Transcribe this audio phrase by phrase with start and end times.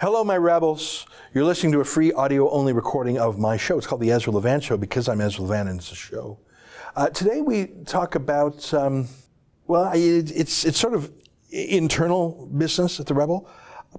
[0.00, 1.04] Hello, my rebels.
[1.34, 3.76] You're listening to a free audio only recording of my show.
[3.76, 6.38] It's called The Ezra Levant Show because I'm Ezra Levant and it's a show.
[6.96, 9.08] Uh, today we talk about, um,
[9.66, 11.12] well, it, it's, it's sort of
[11.50, 13.46] internal business at the Rebel,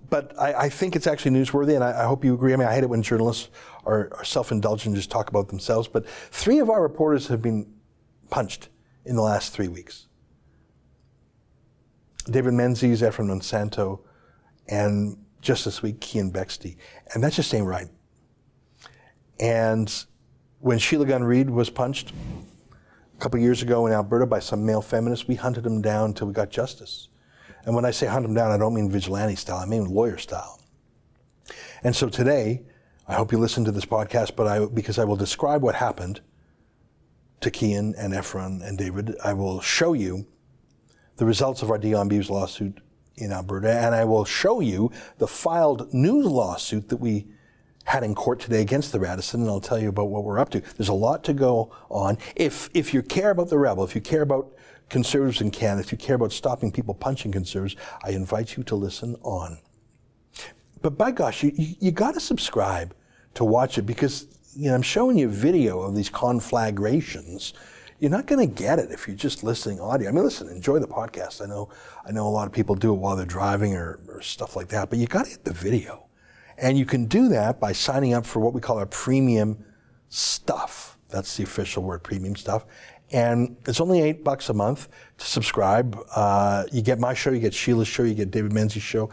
[0.10, 2.54] but I, I think it's actually newsworthy and I, I, hope you agree.
[2.54, 3.50] I mean, I hate it when journalists
[3.86, 7.44] are, are self indulgent and just talk about themselves, but three of our reporters have
[7.44, 7.72] been
[8.32, 8.70] punched
[9.06, 10.08] in the last three weeks.
[12.26, 14.00] David Menzies, Efren Monsanto,
[14.68, 16.78] and just this week, Keean Bexte.
[17.14, 17.88] And that just ain't right.
[19.40, 19.92] And
[20.60, 22.12] when Sheila Gunn Reid was punched
[23.16, 26.28] a couple years ago in Alberta by some male feminists, we hunted him down until
[26.28, 27.10] we got justice.
[27.66, 30.18] And when I say hunt him down, I don't mean vigilante style, I mean lawyer
[30.18, 30.60] style.
[31.84, 32.64] And so today,
[33.08, 36.22] I hope you listen to this podcast, but I, because I will describe what happened
[37.42, 40.28] to Keean and Efren and David, I will show you
[41.18, 42.80] the results of our Dion Beeves lawsuit
[43.18, 47.28] in Alberta, and I will show you the filed new lawsuit that we
[47.86, 50.50] had in court today against the Radisson, and I'll tell you about what we're up
[50.52, 50.62] to.
[50.78, 52.18] There's a lot to go on.
[52.36, 54.52] If if you care about the rebel, if you care about
[54.90, 58.76] conservatives in Canada, if you care about stopping people punching conservatives, I invite you to
[58.76, 59.58] listen on.
[60.82, 62.96] But by gosh, you, you, you got to subscribe
[63.36, 67.54] to watch it because you know I'm showing you a video of these conflagrations
[68.02, 70.10] you're not going to get it if you're just listening audio.
[70.10, 71.40] I mean, listen, enjoy the podcast.
[71.40, 71.70] I know,
[72.04, 74.70] I know a lot of people do it while they're driving or, or stuff like
[74.70, 76.08] that, but you got to hit the video.
[76.58, 79.64] And you can do that by signing up for what we call our premium
[80.10, 80.98] stuff.
[81.10, 82.66] That's the official word, premium stuff.
[83.12, 84.88] And it's only eight bucks a month
[85.20, 86.00] to subscribe.
[86.16, 89.12] Uh, you get my show, you get Sheila's show, you get David Menzies' show.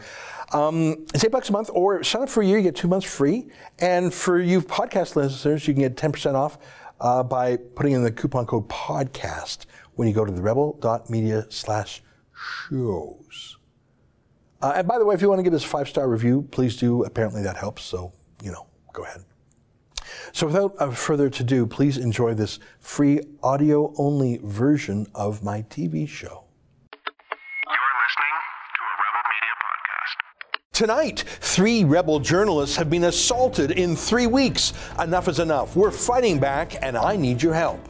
[0.51, 2.87] Um, it's eight bucks a month, or sign up for a year, you get two
[2.87, 3.49] months free.
[3.77, 6.57] And for you podcast listeners, you can get 10% off
[7.01, 12.01] uh, by putting in the coupon code podcast when you go to the rebel.media slash
[12.69, 13.57] shows.
[14.61, 16.47] Uh, and by the way, if you want to give us a five star review,
[16.51, 17.03] please do.
[17.03, 17.83] Apparently that helps.
[17.83, 18.11] So,
[18.43, 19.23] you know, go ahead.
[20.31, 26.07] So, without uh, further ado, please enjoy this free audio only version of my TV
[26.07, 26.45] show.
[30.79, 34.71] Tonight, three rebel journalists have been assaulted in three weeks.
[34.97, 35.75] Enough is enough.
[35.75, 37.85] We're fighting back, and I need your help.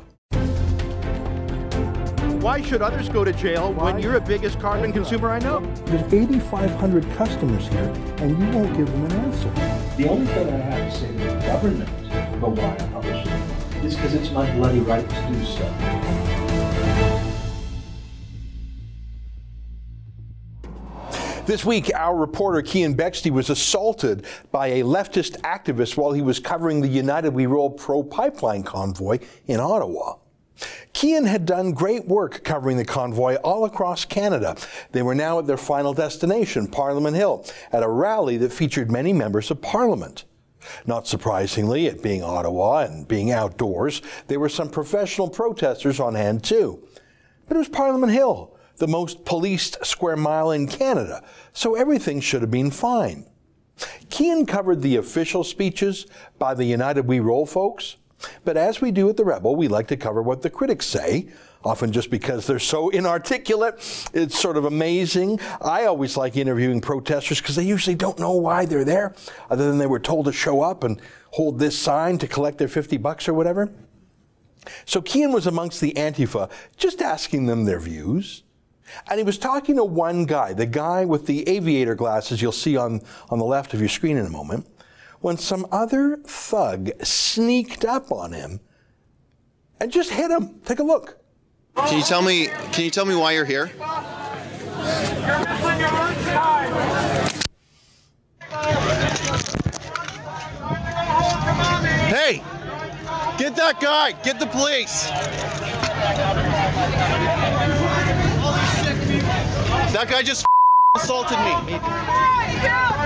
[2.42, 3.92] Why should others go to jail Why?
[3.92, 5.60] when you're the biggest carbon consumer I know?
[5.86, 9.52] There's 8,500 customers here, and you won't give them an answer.
[9.96, 11.90] The only thing I have to say to the government
[12.34, 16.39] about why I publish it is because it's my bloody right to do so.
[21.50, 26.40] This week, our reporter Keean Bexte was assaulted by a leftist activist while he was
[26.40, 29.18] covering the United We Roll pro pipeline convoy
[29.48, 30.18] in Ottawa.
[30.94, 34.58] Keean had done great work covering the convoy all across Canada.
[34.92, 39.12] They were now at their final destination, Parliament Hill, at a rally that featured many
[39.12, 40.26] members of Parliament.
[40.86, 46.44] Not surprisingly, it being Ottawa and being outdoors, there were some professional protesters on hand
[46.44, 46.88] too.
[47.48, 51.24] But it was Parliament Hill, the most policed square mile in Canada,
[51.54, 53.26] so everything should have been fine.
[54.10, 56.06] Keean covered the official speeches
[56.38, 57.98] by the United We Roll folks,
[58.44, 61.30] but as we do at the Rebel, we like to cover what the critics say,
[61.64, 63.76] often just because they're so inarticulate.
[64.14, 65.40] It's sort of amazing.
[65.62, 69.14] I always like interviewing protesters because they usually don't know why they're there,
[69.50, 71.02] other than they were told to show up and
[71.32, 73.70] hold this sign to collect their 50 bucks or whatever.
[74.86, 78.44] So Keean was amongst the Antifa, just asking them their views.
[79.10, 82.78] And he was talking to one guy, the guy with the aviator glasses you'll see
[82.78, 84.68] on, on the left of your screen in a moment,
[85.22, 88.60] when some other thug sneaked up on him
[89.80, 90.60] and just hit him.
[90.66, 91.20] Take a look.
[91.76, 93.68] Can you tell me can you tell me why you're here?
[102.08, 102.44] Hey!
[103.38, 104.12] Get that guy!
[104.24, 105.10] Get the police!
[110.00, 110.46] That guy just
[110.96, 111.74] assaulted me.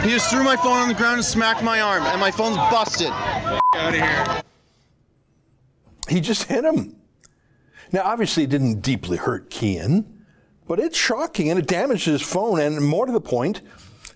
[0.04, 2.56] He just threw my phone on the ground and smacked my arm, and my phone's
[2.56, 3.08] busted.
[3.10, 4.44] Out of here.
[6.08, 6.96] He just hit him.
[7.92, 10.06] Now, obviously, it didn't deeply hurt Keean,
[10.68, 12.60] but it's shocking and it damaged his phone.
[12.60, 13.62] And more to the point,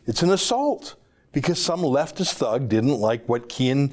[0.05, 0.97] it's an assault
[1.31, 3.91] because some leftist thug didn't like what Keean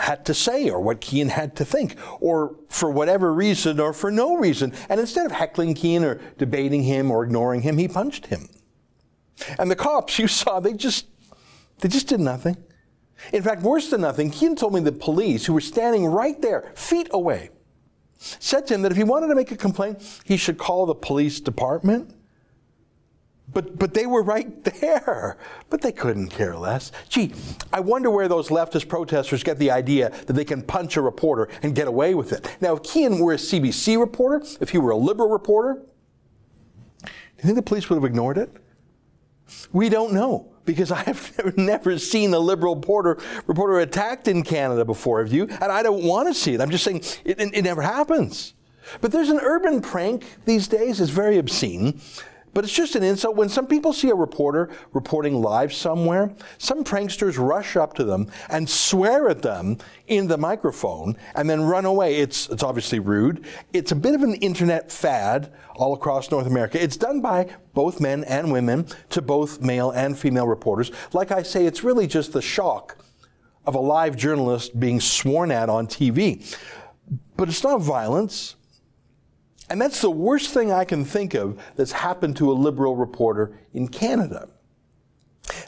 [0.00, 4.10] had to say or what Keean had to think, or for whatever reason or for
[4.10, 4.72] no reason.
[4.88, 8.48] And instead of heckling Keean or debating him or ignoring him, he punched him.
[9.58, 11.06] And the cops you saw, they just
[11.78, 12.56] they just did nothing.
[13.32, 16.72] In fact, worse than nothing, Keean told me the police, who were standing right there,
[16.74, 17.50] feet away,
[18.18, 20.94] said to him that if he wanted to make a complaint, he should call the
[20.94, 22.14] police department.
[23.52, 25.36] But, but they were right there.
[25.70, 26.92] But they couldn't care less.
[27.08, 27.32] Gee,
[27.72, 31.48] I wonder where those leftist protesters get the idea that they can punch a reporter
[31.62, 32.56] and get away with it.
[32.60, 35.82] Now, if Keean were a CBC reporter, if he were a liberal reporter,
[37.02, 37.08] do
[37.38, 38.54] you think the police would have ignored it?
[39.72, 44.84] We don't know because I have never seen a liberal reporter, reporter attacked in Canada
[44.84, 45.44] before, have you?
[45.44, 46.60] And I don't want to see it.
[46.60, 48.54] I'm just saying it, it, it never happens.
[49.00, 52.00] But there's an urban prank these days, it's very obscene.
[52.52, 53.36] But it's just an insult.
[53.36, 58.30] When some people see a reporter reporting live somewhere, some pranksters rush up to them
[58.48, 62.16] and swear at them in the microphone and then run away.
[62.16, 63.44] It's, it's obviously rude.
[63.72, 66.82] It's a bit of an internet fad all across North America.
[66.82, 70.90] It's done by both men and women to both male and female reporters.
[71.12, 72.96] Like I say, it's really just the shock
[73.64, 76.56] of a live journalist being sworn at on TV.
[77.36, 78.56] But it's not violence.
[79.70, 83.58] And that's the worst thing I can think of that's happened to a liberal reporter
[83.72, 84.48] in Canada.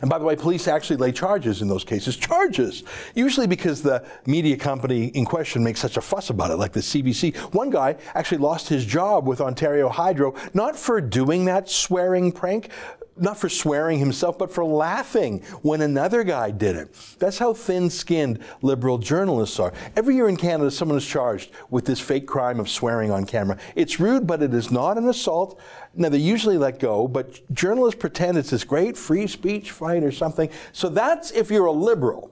[0.00, 2.16] And by the way, police actually lay charges in those cases.
[2.16, 2.84] Charges!
[3.14, 6.80] Usually because the media company in question makes such a fuss about it, like the
[6.80, 7.36] CBC.
[7.54, 12.70] One guy actually lost his job with Ontario Hydro, not for doing that swearing prank,
[13.16, 16.94] not for swearing himself, but for laughing when another guy did it.
[17.18, 19.72] That's how thin skinned liberal journalists are.
[19.96, 23.58] Every year in Canada, someone is charged with this fake crime of swearing on camera.
[23.76, 25.60] It's rude, but it is not an assault.
[25.94, 30.12] Now, they usually let go, but journalists pretend it's this great free speech fight or
[30.12, 30.48] something.
[30.72, 32.30] So that's if you're a liberal.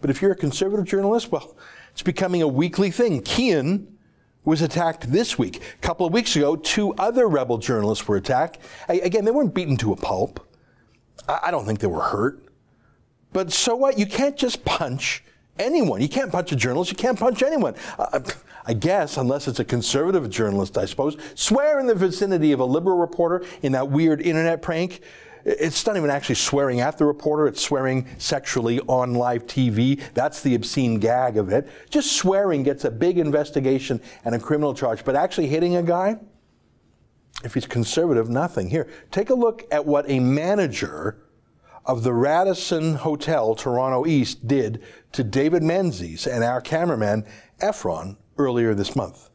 [0.00, 1.56] But if you're a conservative journalist, well,
[1.92, 3.22] it's becoming a weekly thing.
[3.22, 3.96] Keean
[4.44, 5.62] was attacked this week.
[5.74, 8.58] A couple of weeks ago, two other rebel journalists were attacked.
[8.88, 10.46] Again, they weren't beaten to a pulp.
[11.28, 12.42] I don't think they were hurt.
[13.32, 13.98] But so what?
[13.98, 15.22] You can't just punch
[15.58, 16.00] anyone.
[16.00, 16.90] You can't punch a journalist.
[16.90, 17.74] You can't punch anyone.
[17.98, 18.20] Uh,
[18.66, 21.16] I guess, unless it's a conservative journalist, I suppose.
[21.34, 25.00] Swear in the vicinity of a liberal reporter in that weird internet prank.
[25.44, 30.02] It's not even actually swearing at the reporter, it's swearing sexually on live TV.
[30.14, 31.68] That's the obscene gag of it.
[31.88, 36.18] Just swearing gets a big investigation and a criminal charge, but actually hitting a guy,
[37.44, 38.68] if he's conservative, nothing.
[38.68, 41.22] Here, take a look at what a manager
[41.86, 44.82] of the Radisson Hotel, Toronto East, did
[45.12, 47.24] to David Menzies and our cameraman,
[47.60, 49.30] Efren, earlier this month.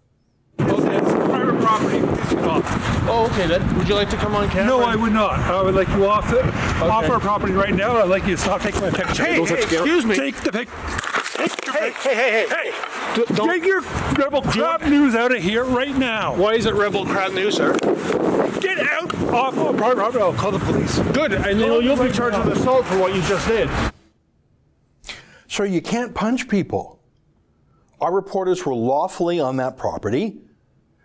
[1.50, 3.08] Okay, it's private property.
[3.08, 3.78] Oh, okay then.
[3.78, 4.66] Would you like to come on camera?
[4.68, 5.40] No, I would not.
[5.40, 6.44] I would like you off the,
[6.84, 7.98] off our property right now.
[7.98, 9.24] I'd like you to stop taking my picture.
[9.26, 10.16] Hey, hey, excuse me.
[10.16, 10.70] Take the pic.
[10.70, 12.72] Hey, hey, hey, hey.
[13.16, 13.82] D- don't- Get your
[14.18, 16.36] rebel crap news out of here right now.
[16.36, 17.74] Why is it rebel crap news, sir?
[18.60, 20.24] Get out off our private property.
[20.24, 20.98] I'll call the police.
[21.14, 23.70] Good, and you'll, you'll be charged with assault for what you just did.
[25.48, 27.00] Sir, you can't punch people.
[28.02, 30.38] Our reporters were lawfully on that property.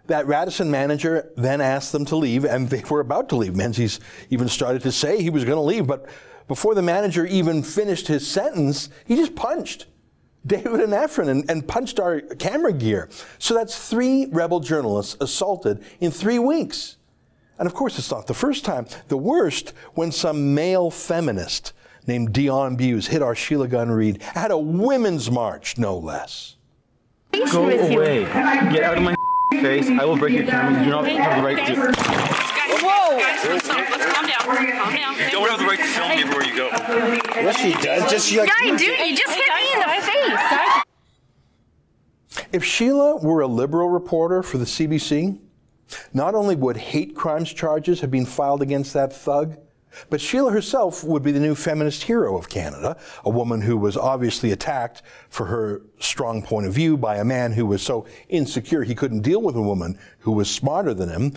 [0.06, 3.54] That Radisson manager then asked them to leave, and they were about to leave.
[3.54, 4.00] Menzies
[4.30, 6.06] even started to say he was going to leave, but
[6.48, 9.86] before the manager even finished his sentence, he just punched
[10.46, 13.08] David and Efren and, and punched our camera gear.
[13.38, 16.96] So that's three rebel journalists assaulted in three weeks.
[17.58, 18.86] And of course, it's not the first time.
[19.08, 21.72] The worst when some male feminist
[22.06, 26.56] named Dion Buse hit our Sheila Gunn Reid at a women's march, no less.
[27.52, 28.24] Go away.
[28.24, 29.14] Get out of my
[29.60, 29.88] face.
[29.88, 30.78] I will break your camera.
[30.78, 31.74] You do not have the right to.
[32.82, 33.18] Whoa!
[33.18, 34.40] Guys, let's, let's calm down.
[34.40, 35.18] Calm down.
[35.18, 36.68] You don't have the right to film me everywhere you go.
[36.68, 38.10] Yes, she does.
[38.10, 38.84] Just like Yeah, I do.
[38.84, 40.84] You just hit me in the face.
[42.52, 45.38] If Sheila were a liberal reporter for the CBC,
[46.12, 49.56] not only would hate crimes charges have been filed against that thug,
[50.08, 53.96] but Sheila herself would be the new feminist hero of Canada, a woman who was
[53.96, 58.82] obviously attacked for her strong point of view by a man who was so insecure
[58.82, 61.32] he couldn't deal with a woman who was smarter than him.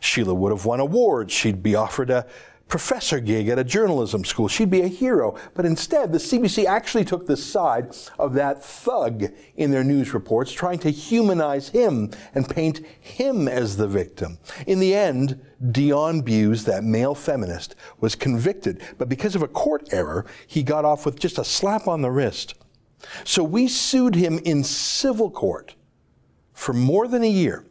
[0.00, 1.32] Sheila would have won awards.
[1.32, 2.26] She'd be offered a
[2.68, 4.46] professor gig at a journalism school.
[4.46, 5.34] She'd be a hero.
[5.54, 10.52] But instead, the CBC actually took the side of that thug in their news reports,
[10.52, 14.38] trying to humanize him and paint him as the victim.
[14.66, 15.40] In the end,
[15.72, 20.84] Dion Buse, that male feminist, was convicted, but because of a court error, he got
[20.84, 22.54] off with just a slap on the wrist.
[23.24, 25.74] So we sued him in civil court
[26.52, 27.64] for more than a year,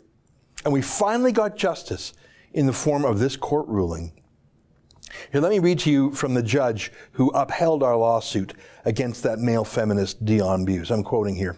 [0.63, 2.13] and we finally got justice
[2.53, 4.16] in the form of this court ruling.
[5.31, 8.53] Here, let me read to you from the judge who upheld our lawsuit
[8.85, 10.91] against that male feminist Dion Buse.
[10.91, 11.57] I'm quoting here.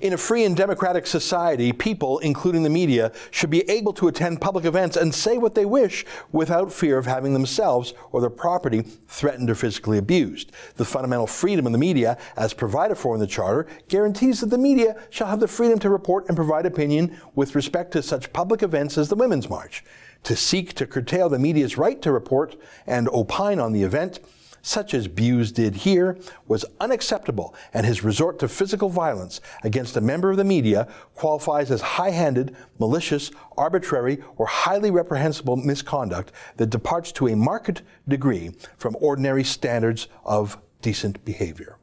[0.00, 4.40] In a free and democratic society, people, including the media, should be able to attend
[4.40, 8.82] public events and say what they wish without fear of having themselves or their property
[9.08, 10.52] threatened or physically abused.
[10.76, 14.58] The fundamental freedom of the media, as provided for in the Charter, guarantees that the
[14.58, 18.62] media shall have the freedom to report and provide opinion with respect to such public
[18.62, 19.82] events as the Women's March.
[20.26, 24.18] To seek to curtail the media's right to report and opine on the event,
[24.60, 26.18] such as Buse did here,
[26.48, 31.70] was unacceptable, and his resort to physical violence against a member of the media qualifies
[31.70, 38.50] as high handed, malicious, arbitrary, or highly reprehensible misconduct that departs to a marked degree
[38.78, 41.78] from ordinary standards of decent behavior.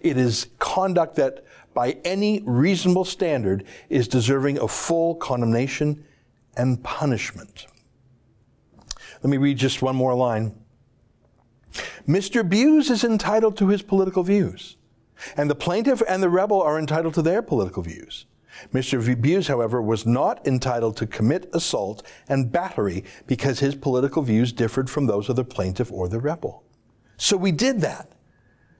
[0.00, 1.44] It is conduct that,
[1.74, 6.04] by any reasonable standard, is deserving of full condemnation
[6.56, 7.66] and punishment.
[9.22, 10.54] Let me read just one more line.
[12.08, 12.48] Mr.
[12.48, 14.76] Buse is entitled to his political views,
[15.36, 18.26] and the plaintiff and the rebel are entitled to their political views.
[18.72, 19.20] Mr.
[19.20, 24.88] Buse, however, was not entitled to commit assault and battery because his political views differed
[24.88, 26.64] from those of the plaintiff or the rebel.
[27.18, 28.10] So we did that.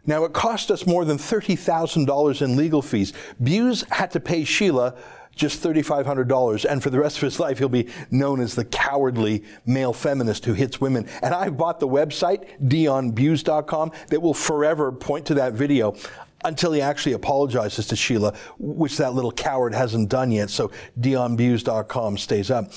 [0.07, 3.13] Now, it cost us more than $30,000 in legal fees.
[3.43, 4.95] Buse had to pay Sheila
[5.37, 9.45] just $3,500, and for the rest of his life, he'll be known as the cowardly
[9.67, 11.07] male feminist who hits women.
[11.23, 15.95] And I bought the website, dionbuse.com, that will forever point to that video
[16.45, 20.49] until he actually apologizes to Sheila, which that little coward hasn't done yet.
[20.49, 22.73] So dionbuse.com stays up.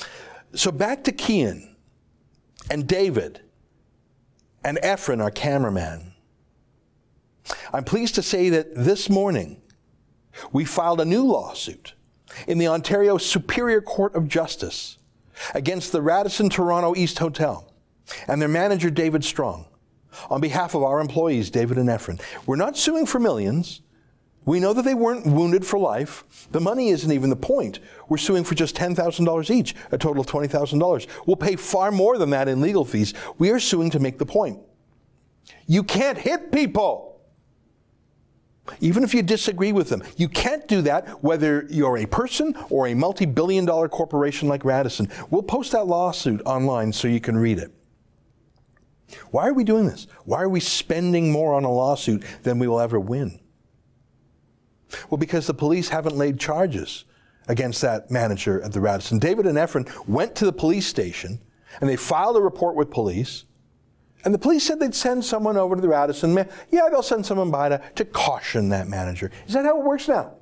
[0.53, 1.75] So back to Keean
[2.69, 3.41] and David
[4.63, 6.13] and Efren, our cameraman.
[7.73, 9.61] I'm pleased to say that this morning
[10.51, 11.93] we filed a new lawsuit
[12.47, 14.97] in the Ontario Superior Court of Justice
[15.53, 17.71] against the Radisson Toronto East Hotel
[18.27, 19.65] and their manager, David Strong,
[20.29, 22.21] on behalf of our employees, David and Efren.
[22.45, 23.81] We're not suing for millions.
[24.45, 26.23] We know that they weren't wounded for life.
[26.51, 27.79] The money isn't even the point.
[28.07, 31.07] We're suing for just $10,000 each, a total of $20,000.
[31.27, 33.13] We'll pay far more than that in legal fees.
[33.37, 34.59] We are suing to make the point.
[35.67, 37.08] You can't hit people
[38.79, 40.03] even if you disagree with them.
[40.17, 44.65] You can't do that whether you're a person or a multi billion dollar corporation like
[44.65, 45.09] Radisson.
[45.29, 47.71] We'll post that lawsuit online so you can read it.
[49.31, 50.07] Why are we doing this?
[50.25, 53.39] Why are we spending more on a lawsuit than we will ever win?
[55.09, 57.05] Well, because the police haven't laid charges
[57.47, 59.19] against that manager at the Radisson.
[59.19, 61.39] David and Efren went to the police station
[61.81, 63.45] and they filed a report with police.
[64.25, 66.35] And the police said they'd send someone over to the Radisson.
[66.71, 69.31] Yeah, they'll send someone by to, to caution that manager.
[69.47, 70.33] Is that how it works now?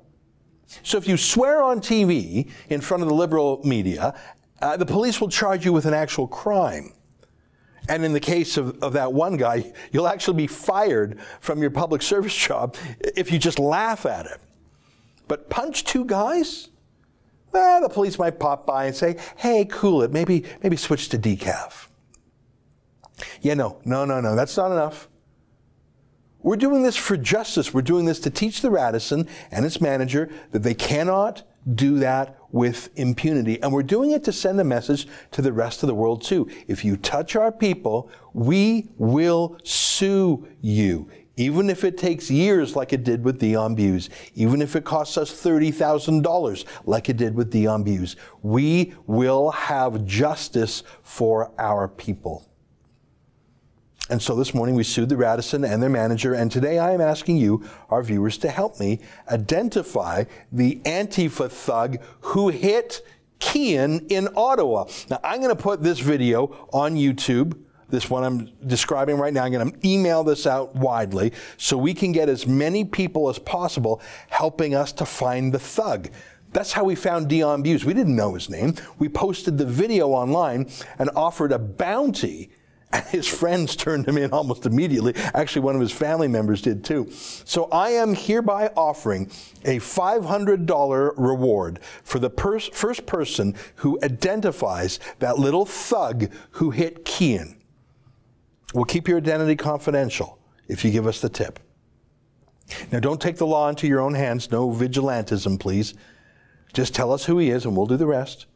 [0.82, 4.14] So if you swear on TV in front of the liberal media,
[4.60, 6.92] uh, the police will charge you with an actual crime.
[7.88, 11.70] And in the case of, of that one guy, you'll actually be fired from your
[11.70, 14.38] public service job if you just laugh at it.
[15.26, 16.68] But punch two guys?
[17.52, 21.18] Well, the police might pop by and say, hey, cool it, maybe, maybe switch to
[21.18, 21.87] decaf.
[23.40, 25.08] Yeah, no, no, no, no, that's not enough.
[26.40, 27.74] We're doing this for justice.
[27.74, 31.42] We're doing this to teach the Radisson and its manager that they cannot
[31.74, 33.60] do that with impunity.
[33.60, 36.48] And we're doing it to send a message to the rest of the world too.
[36.66, 41.10] If you touch our people, we will sue you.
[41.36, 45.16] Even if it takes years like it did with Dion Buse, even if it costs
[45.16, 52.48] us $30,000 like it did with Dion Buse, we will have justice for our people.
[54.10, 57.00] And so this morning we sued the Radisson and their manager, and today I am
[57.00, 59.00] asking you, our viewers, to help me
[59.30, 63.06] identify the Antifa thug who hit
[63.38, 64.86] Keean in Ottawa.
[65.10, 67.58] Now I'm going to put this video on YouTube.
[67.90, 69.44] This one I'm describing right now.
[69.44, 73.38] I'm going to email this out widely so we can get as many people as
[73.38, 74.00] possible
[74.30, 76.08] helping us to find the thug.
[76.52, 77.84] That's how we found Dion Buse.
[77.84, 78.74] We didn't know his name.
[78.98, 82.50] We posted the video online and offered a bounty
[82.92, 85.12] and his friends turned him in almost immediately.
[85.34, 87.10] Actually, one of his family members did too.
[87.10, 89.30] So I am hereby offering
[89.64, 97.56] a $500 reward for the first person who identifies that little thug who hit Keean.
[98.72, 101.58] We'll keep your identity confidential if you give us the tip.
[102.92, 104.50] Now, don't take the law into your own hands.
[104.50, 105.94] No vigilantism, please.
[106.74, 108.46] Just tell us who he is and we'll do the rest.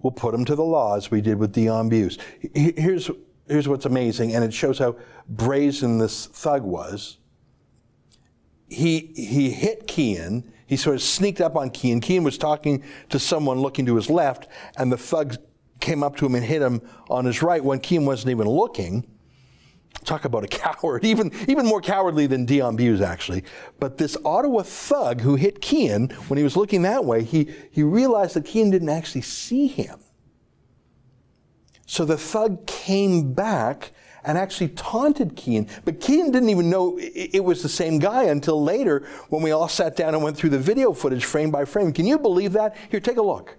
[0.00, 2.16] We'll put him to the law as we did with Dion Buse.
[2.54, 3.10] Here's
[3.50, 4.96] here's what's amazing, and it shows how
[5.28, 7.18] brazen this thug was.
[8.68, 10.52] He, he hit Keean.
[10.66, 12.00] He sort of sneaked up on Keean.
[12.00, 15.36] Keean was talking to someone looking to his left, and the thug
[15.80, 19.04] came up to him and hit him on his right when Keean wasn't even looking.
[20.04, 23.42] Talk about a coward, even, even more cowardly than Dion Buse, actually.
[23.80, 27.82] But this Ottawa thug who hit Keean, when he was looking that way, he, he
[27.82, 29.98] realized that Keean didn't actually see him.
[31.90, 33.90] So the thug came back
[34.22, 35.66] and actually taunted Keean.
[35.84, 39.66] But Keean didn't even know it was the same guy until later when we all
[39.66, 41.92] sat down and went through the video footage frame by frame.
[41.92, 42.76] Can you believe that?
[42.90, 43.56] Here, take a look.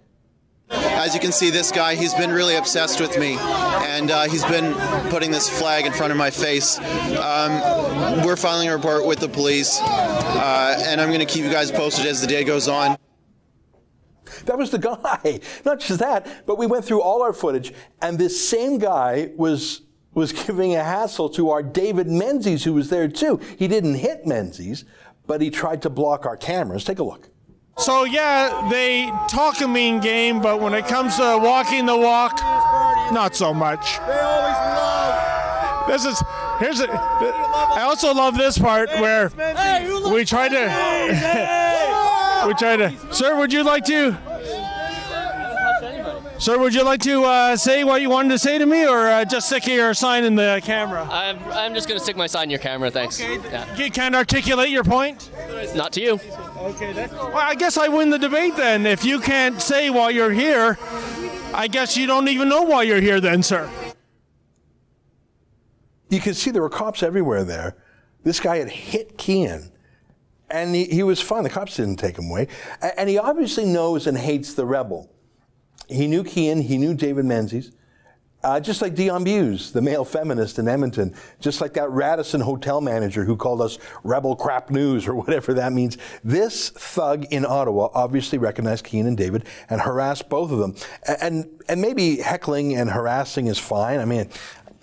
[0.69, 4.45] As you can see, this guy, he's been really obsessed with me, and uh, he's
[4.45, 4.75] been
[5.09, 6.79] putting this flag in front of my face.
[6.79, 11.51] Um, we're filing a report with the police, uh, and I'm going to keep you
[11.51, 12.95] guys posted as the day goes on.
[14.45, 15.39] That was the guy.
[15.65, 19.81] Not just that, but we went through all our footage, and this same guy was
[20.13, 23.39] was giving a hassle to our David Menzies, who was there too.
[23.57, 24.83] He didn't hit Menzies,
[25.25, 26.83] but he tried to block our cameras.
[26.83, 27.29] Take a look.
[27.77, 32.39] So yeah, they talk a mean game, but when it comes to walking the walk,
[33.11, 33.97] not so much.
[33.99, 35.87] They always love.
[35.87, 36.21] This is
[36.59, 36.91] here's a.
[36.91, 39.29] I also love this part where
[40.13, 40.61] we try to
[42.47, 42.93] we try to.
[43.13, 44.17] Sir, would you like to?
[46.41, 49.07] Sir, would you like to uh, say what you wanted to say to me, or
[49.07, 51.07] uh, just stick your sign in the camera?
[51.11, 53.21] I'm, I'm just going to stick my sign in your camera, thanks.
[53.21, 53.35] Okay.
[53.51, 53.75] Yeah.
[53.75, 55.29] You can't articulate your point.
[55.75, 56.13] Not to you.
[56.57, 56.93] Okay.
[56.93, 58.87] That, well, I guess I win the debate then.
[58.87, 60.79] If you can't say why you're here,
[61.53, 63.69] I guess you don't even know why you're here then, sir.
[66.09, 67.77] You can see there were cops everywhere there.
[68.23, 69.71] This guy had hit Keean,
[70.49, 71.43] and he, he was fine.
[71.43, 72.47] The cops didn't take him away.
[72.81, 75.07] A- And he obviously knows and hates the rebel.
[75.87, 77.71] He knew Keean, he knew David Menzies.
[78.43, 82.81] Uh, just like Dion Buse, the male feminist in Edmonton, just like that Radisson hotel
[82.81, 85.99] manager who called us rebel crap news or whatever that means.
[86.23, 90.75] This thug in Ottawa obviously recognized Keean and David and harassed both of them.
[91.21, 93.99] And, and maybe heckling and harassing is fine.
[93.99, 94.27] I mean,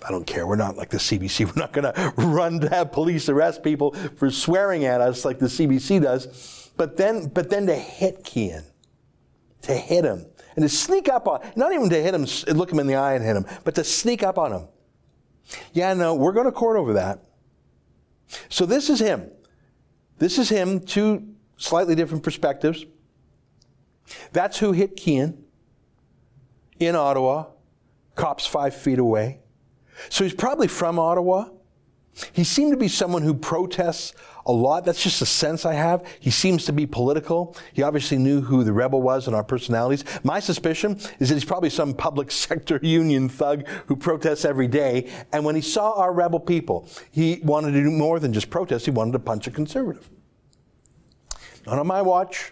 [0.07, 0.47] I don't care.
[0.47, 1.45] We're not like the CBC.
[1.53, 5.39] We're not going to run to have police arrest people for swearing at us like
[5.39, 6.71] the CBC does.
[6.77, 8.63] But then, but then to hit Keean,
[9.63, 10.25] to hit him,
[10.59, 13.13] and to sneak up on, not even to hit him, look him in the eye
[13.13, 14.67] and hit him, but to sneak up on him.
[15.71, 17.23] Yeah, no, we're going to court over that.
[18.49, 19.31] So this is him.
[20.17, 22.85] This is him, two slightly different perspectives.
[24.33, 25.45] That's who hit Keean
[26.77, 27.45] in Ottawa,
[28.15, 29.39] cops five feet away.
[30.09, 31.51] So he's probably from Ottawa.
[32.33, 34.13] He seemed to be someone who protests
[34.49, 34.83] a lot.
[34.83, 36.03] That's just a sense I have.
[36.19, 37.55] He seems to be political.
[37.71, 40.03] He obviously knew who the rebel was and our personalities.
[40.23, 45.11] My suspicion is that he's probably some public sector union thug who protests every day.
[45.31, 48.85] And when he saw our rebel people, he wanted to do more than just protest.
[48.85, 50.09] He wanted to punch a conservative.
[51.67, 52.51] Not on my watch.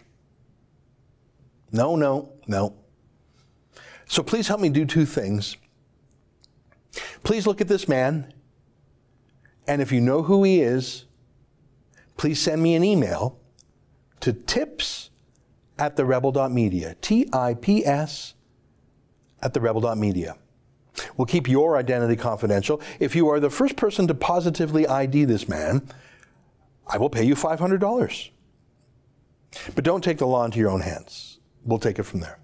[1.71, 2.75] No, no, no.
[4.05, 5.57] So please help me do two things.
[7.23, 8.33] Please look at this man,
[9.67, 11.07] and if you know who he is,
[12.17, 13.39] please send me an email
[14.19, 15.10] to tips
[15.80, 16.95] at the rebel.media.
[17.01, 18.34] T I P S
[19.41, 20.36] at the rebel.media.
[21.15, 22.82] We'll keep your identity confidential.
[22.99, 25.88] If you are the first person to positively ID this man,
[26.88, 28.30] I will pay you $500.
[29.75, 31.39] But don't take the law into your own hands.
[31.63, 32.39] We'll take it from there.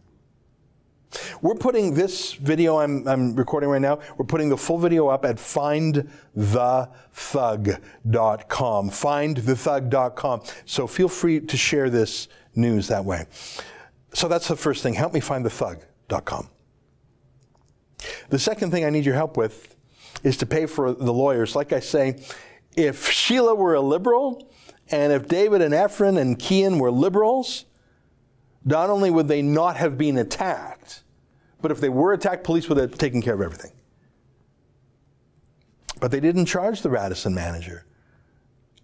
[1.41, 5.25] We're putting this video I'm, I'm recording right now, we're putting the full video up
[5.25, 6.09] at findthethug.com.
[8.89, 10.41] Findthethug.com.
[10.65, 13.25] So feel free to share this news that way.
[14.13, 14.93] So that's the first thing.
[14.93, 16.49] Help me find thethug.com.
[18.29, 19.75] The second thing I need your help with
[20.23, 21.55] is to pay for the lawyers.
[21.55, 22.23] Like I say,
[22.75, 24.49] if Sheila were a liberal,
[24.89, 27.65] and if David and Efren and Keean were liberals,
[28.65, 31.03] not only would they not have been attacked,
[31.61, 33.71] but if they were attacked, police would have taken care of everything.
[35.99, 37.85] But they didn't charge the Radisson manager.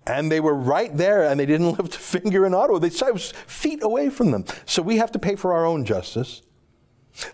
[0.08, 2.80] And they were right there and they didn't lift a finger in Ottawa.
[2.80, 4.46] They was feet away from them.
[4.66, 6.42] So we have to pay for our own justice.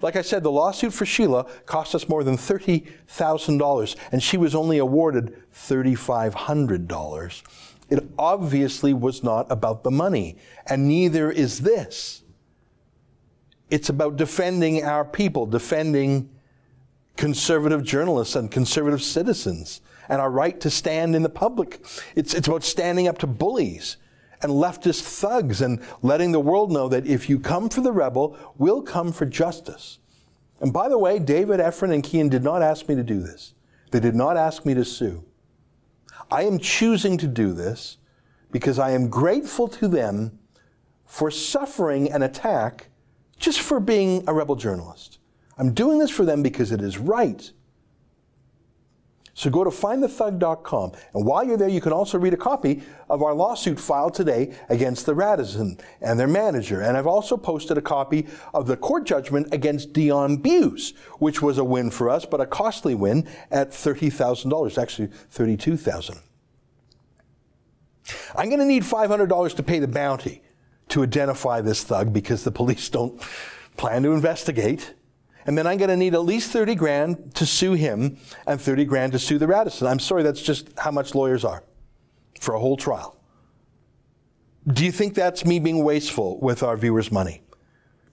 [0.02, 4.56] Like I said, the lawsuit for Sheila cost us more than $30,000, and she was
[4.56, 7.44] only awarded $3,500.
[7.90, 12.24] It obviously was not about the money, and neither is this.
[13.70, 16.30] It's about defending our people, defending
[17.18, 21.84] conservative journalists and conservative citizens, and our right to stand in the public.
[22.16, 23.98] It's, it's about standing up to bullies
[24.42, 28.38] and leftist thugs and letting the world know that if you come for the rebel,
[28.58, 30.00] we'll come for justice.
[30.60, 33.54] And by the way, David, Efren, and Keean did not ask me to do this.
[33.92, 35.24] They did not ask me to sue.
[36.30, 37.98] I am choosing to do this
[38.52, 40.40] because I am grateful to them
[41.06, 42.90] for suffering an attack
[43.46, 45.20] just for being a rebel journalist.
[45.60, 47.52] I'm doing this for them because it is right.
[49.36, 50.94] So go to findthethug.com.
[51.14, 54.56] And while you're there, you can also read a copy of our lawsuit filed today
[54.70, 56.82] against the Radisson and their manager.
[56.82, 61.60] And I've also posted a copy of the court judgment against Dion Buse, which was
[61.60, 66.18] a win for us, but a costly win at $30,000, actually 32,000.
[68.36, 70.42] I'm going to need $500 to pay the bounty
[70.90, 73.22] to identify this thug because the police don't
[73.78, 74.94] plan to investigate,
[75.46, 78.18] and then I'm going to need at least 30 grand to sue him
[78.48, 79.88] and 30 grand to sue the Radisson.
[79.88, 81.64] I'm sorry, that's just how much lawyers are
[82.40, 83.18] for a whole trial.
[84.68, 87.44] Do you think that's me being wasteful with our viewers' money?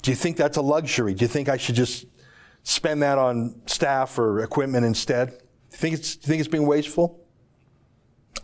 [0.02, 1.14] Do you think that's a luxury?
[1.14, 2.06] Do you think I should just
[2.62, 5.28] spend that on staff or equipment instead?
[5.28, 5.35] Do
[5.70, 7.24] you think it's, do you think it's being wasteful?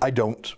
[0.01, 0.55] I don't.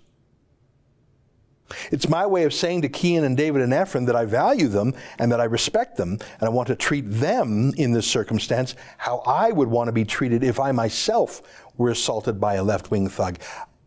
[1.91, 4.95] It's my way of saying to Keean and David and Efren that I value them
[5.19, 9.19] and that I respect them, and I want to treat them in this circumstance how
[9.27, 11.43] I would want to be treated if I myself
[11.77, 13.39] were assaulted by a left wing thug.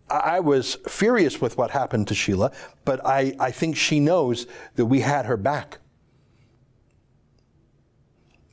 [0.09, 2.51] I was furious with what happened to Sheila,
[2.85, 5.79] but I, I think she knows that we had her back.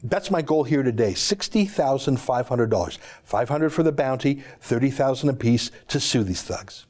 [0.02, 1.12] That's my goal here today.
[1.12, 2.98] $60,500.
[3.24, 6.86] 500 for the bounty, 30,000 apiece to sue these thugs.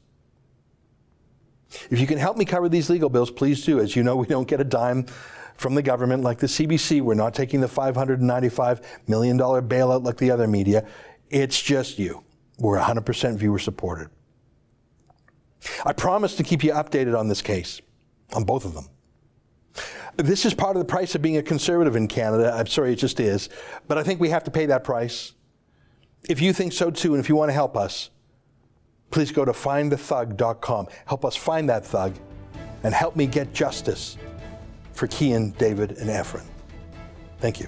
[1.89, 3.79] If you can help me cover these legal bills, please do.
[3.79, 5.05] As you know, we don't get a dime
[5.55, 7.01] from the government like the CBC.
[7.01, 10.85] We're not taking the $595 million bailout like the other media.
[11.29, 12.23] It's just you.
[12.57, 14.09] We're 100% viewer supported.
[15.85, 17.81] I promise to keep you updated on this case,
[18.33, 18.87] on both of them.
[20.17, 22.53] This is part of the price of being a conservative in Canada.
[22.53, 23.49] I'm sorry, it just is.
[23.87, 25.33] But I think we have to pay that price.
[26.27, 28.09] If you think so too, and if you want to help us,
[29.11, 30.87] please go to findthethug.com.
[31.05, 32.15] Help us find that thug
[32.83, 34.17] and help me get justice
[34.93, 36.45] for Keean, David, and Efren.
[37.39, 37.67] Thank you.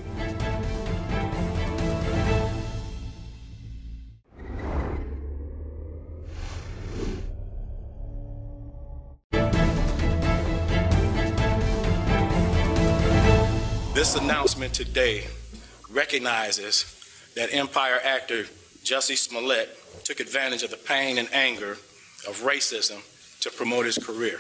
[13.94, 15.28] This announcement today
[15.90, 16.86] recognizes
[17.36, 18.44] that Empire actor
[18.84, 19.70] Jussie Smollett
[20.04, 21.72] took advantage of the pain and anger
[22.28, 23.02] of racism
[23.42, 24.40] to promote his career.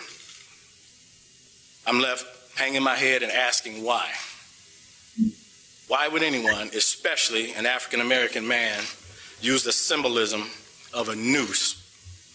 [1.86, 2.26] I'm left
[2.58, 4.10] hanging my head and asking why.
[5.88, 8.82] Why would anyone, especially an African American man,
[9.42, 10.50] use the symbolism
[10.94, 11.80] of a noose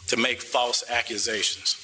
[0.09, 1.77] to make false accusations?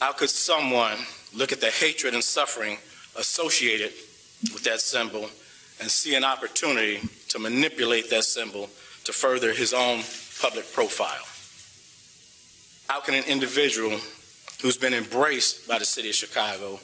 [0.00, 0.98] How could someone
[1.34, 2.78] look at the hatred and suffering
[3.16, 3.92] associated
[4.52, 5.28] with that symbol
[5.80, 8.68] and see an opportunity to manipulate that symbol
[9.08, 10.02] to further his own
[10.38, 11.24] public profile?
[12.88, 13.98] How can an individual
[14.60, 16.78] who's been embraced by the city of Chicago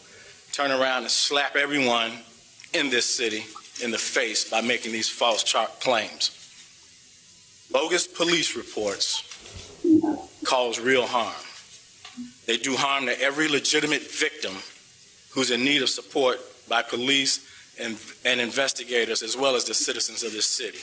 [0.51, 2.13] turn around and slap everyone
[2.73, 3.45] in this city
[3.83, 5.45] in the face by making these false
[5.81, 6.31] claims?
[7.71, 9.23] Bogus police reports
[10.45, 11.45] cause real harm.
[12.47, 14.55] They do harm to every legitimate victim
[15.33, 16.39] who's in need of support
[16.71, 17.47] by police
[17.79, 20.79] and, and investigators as well as the citizens of this city.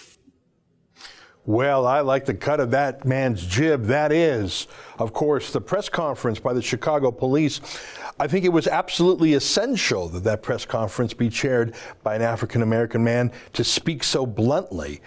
[1.45, 3.85] Well, I like the cut of that man's jib.
[3.85, 4.67] That is,
[4.99, 7.61] of course, the press conference by the Chicago police.
[8.19, 11.73] I think it was absolutely essential that that press conference be chaired
[12.03, 15.01] by an African American man to speak so bluntly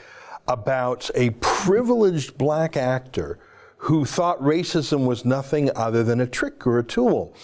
[0.48, 3.38] about a privileged black actor
[3.84, 7.34] who thought racism was nothing other than a trick or a tool.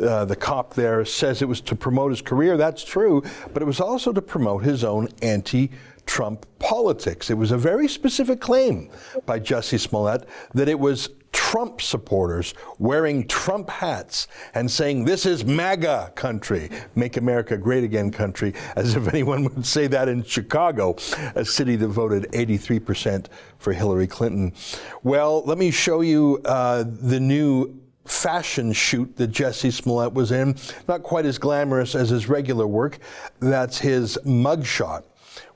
[0.00, 2.56] Uh, the cop there says it was to promote his career.
[2.56, 5.70] That's true, but it was also to promote his own anti
[6.08, 7.30] Trump politics.
[7.30, 8.90] It was a very specific claim
[9.26, 15.44] by Jussie Smollett that it was Trump supporters wearing Trump hats and saying, This is
[15.44, 20.96] MAGA country, make America great again country, as if anyone would say that in Chicago,
[21.34, 23.26] a city that voted 83%
[23.58, 24.54] for Hillary Clinton.
[25.02, 30.56] Well, let me show you uh, the new fashion shoot that Jussie Smollett was in.
[30.88, 32.98] Not quite as glamorous as his regular work.
[33.40, 35.04] That's his mugshot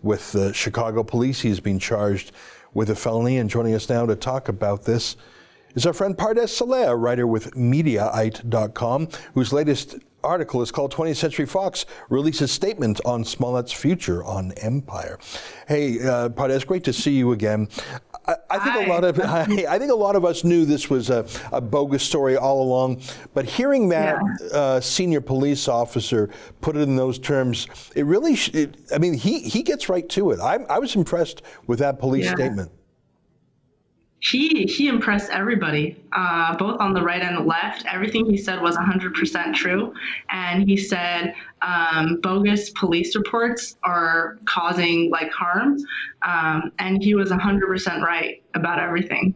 [0.03, 1.41] with the Chicago police.
[1.41, 2.33] He's been charged
[2.75, 3.39] with a felony.
[3.39, 5.17] And joining us now to talk about this
[5.75, 11.17] is our friend Pardes Seleh, a writer with Mediaite.com, whose latest article is called 20th
[11.17, 15.19] Century Fox releases statement on Smollett's future on Empire.
[15.69, 17.69] Hey, uh, Pardes, great to see you again.
[18.27, 18.85] I, I think Hi.
[18.85, 21.61] a lot of I, I think a lot of us knew this was a, a
[21.61, 23.01] bogus story all along,
[23.35, 24.17] but hearing that
[24.53, 26.31] uh, senior police officer
[26.61, 28.37] put it in those terms, it really.
[28.37, 30.41] Sh- it, I mean, he he gets right to it.
[30.41, 32.35] I, I was impressed with that police Yeah.
[32.35, 32.71] statement.
[34.23, 37.85] He he impressed everybody, uh, both on the right and the left.
[37.87, 39.93] Everything he said was 100% true,
[40.31, 45.77] and he said um, bogus police reports are causing like harm,
[46.23, 49.35] um, and he was 100% right about everything.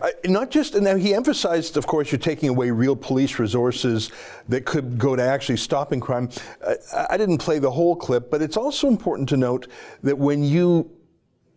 [0.00, 4.10] Uh, not just, now he emphasized, of course, you're taking away real police resources
[4.48, 6.30] that could go to actually stopping crime.
[6.66, 6.76] Uh,
[7.10, 9.68] I didn't play the whole clip, but it's also important to note
[10.02, 10.90] that when you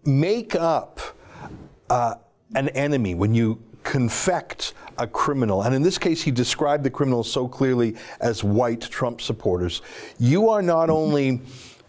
[0.04, 1.00] make up
[1.89, 2.15] uh,
[2.56, 7.32] an enemy, when you confect a criminal, and in this case, he described the criminals
[7.32, 9.82] so clearly as white Trump supporters,
[10.20, 11.42] you are not only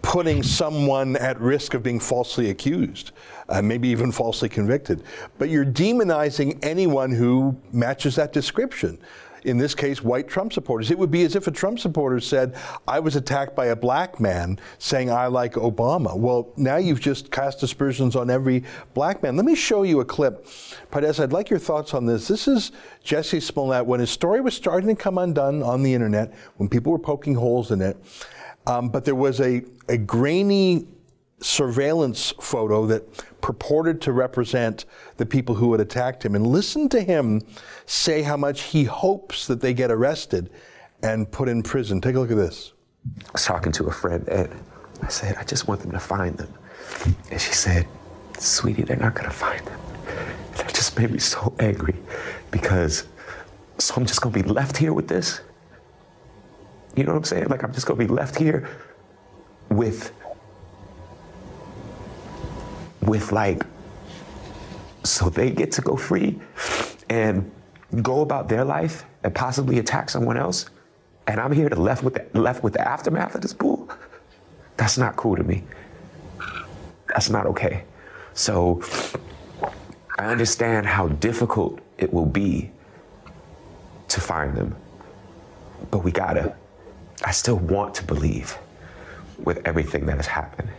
[0.03, 3.13] putting someone at risk of being falsely accused,
[3.49, 5.03] uh, maybe even falsely convicted,
[5.39, 8.99] but you're demonizing anyone who matches that description
[9.45, 10.91] in this case, white Trump supporters.
[10.91, 14.21] It would be as if a Trump supporter said, I was attacked by a black
[14.21, 16.17] man saying I like Obama.
[16.17, 19.37] Well, now you've just cast aspersions on every black man.
[19.37, 20.47] Let me show you a clip.
[20.91, 22.29] Pardes, I'd like your thoughts on this.
[22.29, 22.73] This is
[23.05, 26.93] Jussie Smollett when his story was starting to come undone on the internet, when people
[26.93, 27.97] were poking holes in it.
[28.67, 30.87] Um, but there was a, a grainy
[31.41, 33.03] surveillance photo that
[33.41, 34.85] purported to represent
[35.17, 36.35] the people who had attacked him.
[36.35, 37.41] And listen to him
[37.87, 40.51] say how much he hopes that they get arrested
[41.03, 42.01] and put in prison.
[42.01, 42.73] Take a look at this.
[43.27, 44.53] I was talking to a friend, and
[45.03, 46.53] I said, I just want them to find them.
[47.31, 47.87] And she said,
[48.39, 49.81] Sweetie, they're not gonna find them.
[50.07, 51.97] And that just made me so angry
[52.51, 53.07] because,
[53.79, 55.41] so I'm just gonna be left here with this?
[56.95, 57.49] You know what I'm saying?
[57.49, 58.69] Like, I'm just gonna be left here
[59.71, 60.13] with
[63.11, 63.67] with like,
[65.03, 66.39] so they get to go free
[67.09, 67.51] and
[68.03, 70.71] go about their life and possibly attack someone else,
[71.27, 73.91] and I'm here to left with the, left with the aftermath of this bull.
[74.77, 75.65] That's not cool to me.
[77.09, 77.83] That's not okay.
[78.35, 78.81] So
[80.17, 82.71] I understand how difficult it will be
[84.07, 84.77] to find them,
[85.91, 86.55] but we gotta.
[87.25, 88.57] I still want to believe,
[89.39, 90.71] with everything that has happened,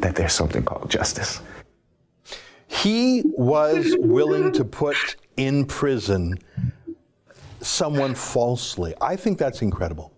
[0.00, 1.40] that there's something called justice.
[2.82, 6.38] He was willing to put in prison
[7.60, 8.94] someone falsely.
[9.00, 10.12] I think that's incredible.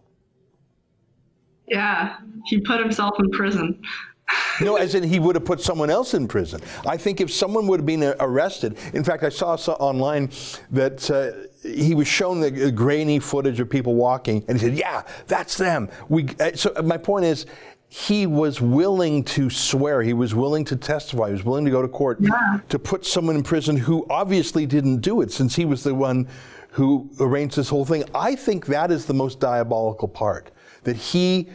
[1.66, 2.16] Yeah,
[2.46, 3.80] he put himself in prison.
[4.60, 6.60] no, as in he would have put someone else in prison.
[6.86, 10.30] I think if someone would have been arrested, in fact, I saw, online
[10.70, 15.02] that uh, he was shown the grainy footage of people walking, and he said, "Yeah,
[15.26, 16.28] that's them." We.
[16.40, 17.46] Uh, so my point is,
[17.88, 21.80] he was willing to swear, he was willing to testify, he was willing to go
[21.80, 22.60] to court yeah.
[22.68, 26.28] to put someone in prison who obviously didn't do it since he was the one
[26.70, 28.04] who arranged this whole thing.
[28.14, 30.50] I think that is the most diabolical part.
[30.84, 31.48] That he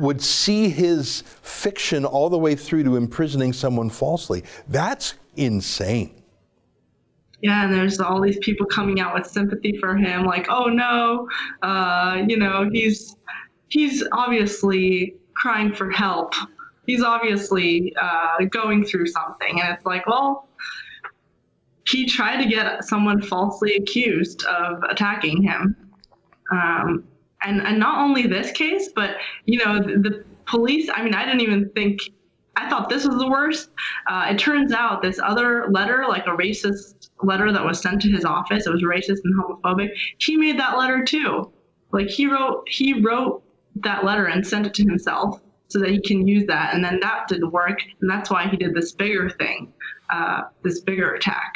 [0.00, 4.42] would see his fiction all the way through to imprisoning someone falsely.
[4.68, 6.22] That's insane.
[7.42, 11.28] Yeah, and there's all these people coming out with sympathy for him, like, oh no,
[11.62, 13.14] uh, you know, he's
[13.68, 16.34] he's obviously crying for help.
[16.86, 19.60] He's obviously uh, going through something.
[19.60, 20.48] And it's like, well,
[21.88, 25.76] he tried to get someone falsely accused of attacking him.
[26.52, 27.04] Um,
[27.42, 31.24] and, and not only this case, but, you know, the, the police, I mean, I
[31.24, 32.00] didn't even think
[32.56, 33.70] I thought this was the worst.
[34.06, 38.08] Uh, it turns out this other letter, like a racist letter that was sent to
[38.10, 39.90] his office, it was racist and homophobic.
[40.18, 41.52] He made that letter too.
[41.92, 43.42] Like he wrote, he wrote
[43.82, 46.74] that letter and sent it to himself so that he can use that.
[46.74, 49.72] And then that didn't work, and that's why he did this bigger thing,
[50.10, 51.52] uh, this bigger attack.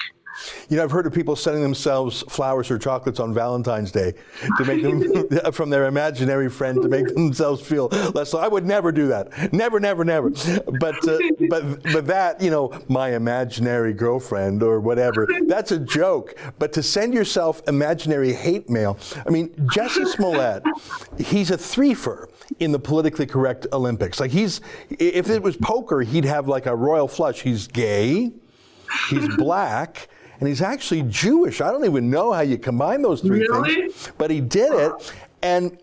[0.68, 4.14] You know, I've heard of people sending themselves flowers or chocolates on Valentine's Day
[4.58, 8.30] to make them from their imaginary friend to make themselves feel less.
[8.30, 9.52] So I would never do that.
[9.52, 10.30] Never, never, never.
[10.30, 15.28] But uh, but but that you know, my imaginary girlfriend or whatever.
[15.46, 16.34] That's a joke.
[16.58, 18.98] But to send yourself imaginary hate mail.
[19.26, 20.62] I mean, Jussie Smollett,
[21.18, 24.20] he's a threefer in the politically correct Olympics.
[24.20, 27.42] Like he's, if it was poker, he'd have like a royal flush.
[27.42, 28.32] He's gay,
[29.08, 30.08] he's black,
[30.40, 31.61] and he's actually Jewish.
[31.61, 33.74] I don't even know how you combine those three really?
[33.74, 35.79] things, but he did it, and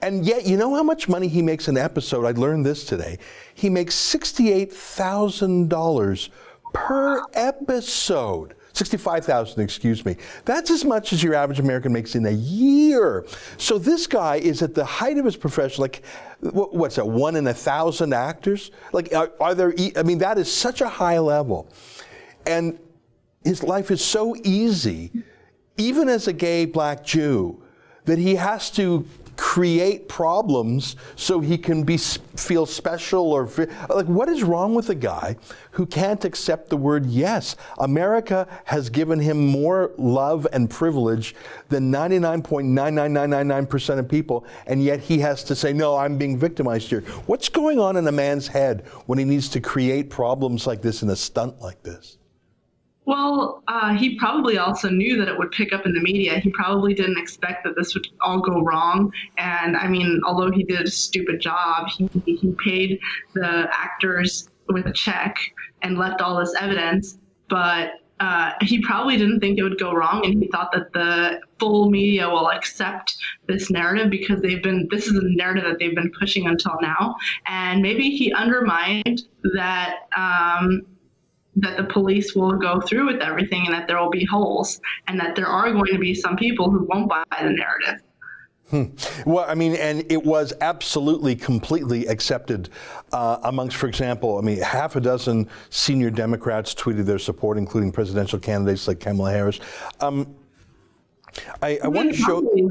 [0.00, 2.24] and yet you know how much money he makes an episode.
[2.24, 3.18] I learned this today.
[3.54, 6.30] He makes sixty-eight thousand dollars
[6.72, 8.54] per episode.
[8.74, 10.16] 65,000, excuse me.
[10.44, 13.24] That's as much as your average American makes in a year.
[13.56, 16.02] So this guy is at the height of his profession, like,
[16.40, 18.72] what's that, one in a thousand actors?
[18.92, 21.68] Like, are, are there, I mean, that is such a high level.
[22.46, 22.76] And
[23.44, 25.12] his life is so easy,
[25.76, 27.62] even as a gay black Jew,
[28.06, 33.48] that he has to create problems so he can be feel special or
[33.88, 35.36] like what is wrong with a guy
[35.72, 37.56] who can't accept the word yes?
[37.78, 41.34] America has given him more love and privilege
[41.68, 47.00] than 99.99999% of people and yet he has to say no i'm being victimized here.
[47.26, 51.02] What's going on in a man's head when he needs to create problems like this
[51.02, 52.18] in a stunt like this
[53.06, 56.38] well, uh, he probably also knew that it would pick up in the media.
[56.38, 59.12] He probably didn't expect that this would all go wrong.
[59.36, 62.98] And I mean, although he did a stupid job, he, he paid
[63.34, 65.36] the actors with a check
[65.82, 67.18] and left all this evidence.
[67.50, 71.40] But uh, he probably didn't think it would go wrong, and he thought that the
[71.58, 73.16] full media will accept
[73.48, 77.16] this narrative because they've been this is a narrative that they've been pushing until now,
[77.46, 79.22] and maybe he undermined
[79.54, 80.08] that.
[80.16, 80.86] Um,
[81.56, 85.18] that the police will go through with everything and that there will be holes and
[85.20, 88.02] that there are going to be some people who won't buy the narrative.
[88.70, 88.84] Hmm.
[89.30, 92.70] Well, I mean, and it was absolutely, completely accepted
[93.12, 97.92] uh, amongst, for example, I mean, half a dozen senior Democrats tweeted their support, including
[97.92, 99.60] presidential candidates like Kamala Harris.
[100.00, 100.34] Um,
[101.62, 102.70] I, I want to show.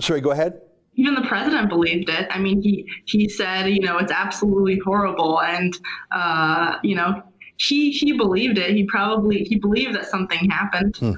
[0.00, 0.62] Sorry, go ahead
[0.98, 2.26] even the president believed it.
[2.28, 5.78] I mean, he he said, you know, it's absolutely horrible, and
[6.10, 7.22] uh, you know,
[7.58, 8.74] he he believed it.
[8.74, 10.96] He probably he believed that something happened.
[10.96, 11.12] Hmm.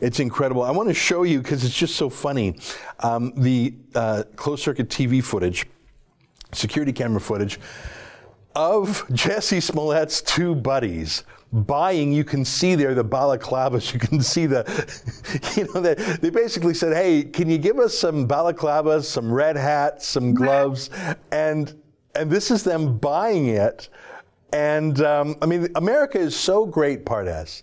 [0.00, 0.62] It's incredible.
[0.62, 2.58] I want to show you because it's just so funny.
[3.00, 5.66] Um, the uh, closed circuit TV footage,
[6.52, 7.60] security camera footage
[8.56, 13.92] of Jussie Smollett's two buddies buying, you can see there the balaclavas.
[13.92, 14.64] You can see the,
[15.56, 19.56] you know, they, they basically said, hey, can you give us some balaclavas, some red
[19.56, 20.90] hats, some gloves?
[21.32, 21.74] And,
[22.14, 23.88] and this is them buying it.
[24.52, 27.62] And um, I mean, America is so great, Pardes,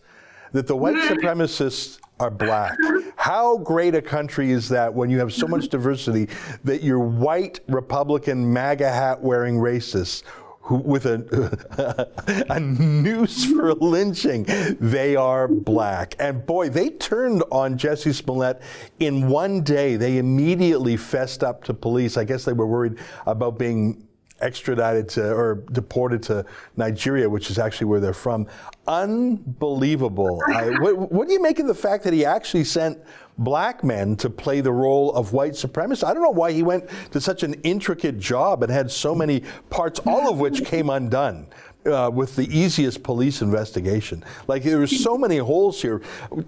[0.54, 2.78] that the white supremacists are black.
[3.15, 6.30] How great a country is that when you have so much diversity
[6.63, 10.23] that your white Republican MAGA hat wearing racists
[10.62, 14.45] who, with a, a noose for lynching,
[14.80, 16.15] they are black.
[16.19, 18.62] And boy, they turned on Jussie Smollett
[19.00, 19.95] in one day.
[19.95, 22.17] They immediately fessed up to police.
[22.17, 24.07] I guess they were worried about being
[24.41, 26.45] extradited to or deported to
[26.76, 28.47] Nigeria, which is actually where they're from.
[28.88, 30.41] Unbelievable.
[30.47, 33.00] I, what, what, do you make of the fact that he actually sent
[33.39, 36.08] black men to play the role of white supremacists?
[36.08, 39.43] I don't know why he went to such an intricate job and had so many
[39.69, 41.47] parts, all of which came undone.
[41.86, 46.02] Uh, with the easiest police investigation, like there were so many holes here.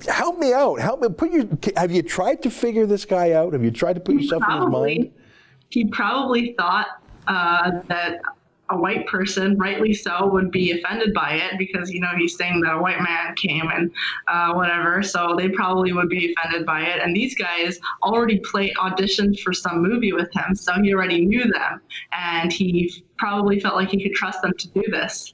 [0.06, 0.82] Help me out.
[0.82, 1.46] Help me put your.
[1.78, 3.54] Have you tried to figure this guy out?
[3.54, 5.20] Have you tried to put yourself probably, in his mind?
[5.70, 6.88] He probably thought
[7.30, 8.20] uh, that
[8.72, 12.62] a white person, rightly so, would be offended by it because you know he's saying
[12.62, 13.92] that a white man came and
[14.28, 15.02] uh, whatever.
[15.02, 17.02] So they probably would be offended by it.
[17.02, 21.46] And these guys already played auditioned for some movie with him, so he already knew
[21.52, 21.82] them,
[22.14, 25.34] and he probably felt like he could trust them to do this.